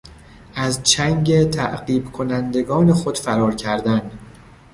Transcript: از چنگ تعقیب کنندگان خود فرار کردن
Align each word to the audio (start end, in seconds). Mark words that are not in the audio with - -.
از 0.55 0.83
چنگ 0.83 1.49
تعقیب 1.49 2.11
کنندگان 2.11 2.93
خود 2.93 3.17
فرار 3.17 3.55
کردن 3.55 4.11